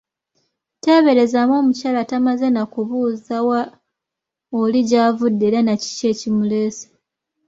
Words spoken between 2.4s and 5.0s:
na kubuuza wa oli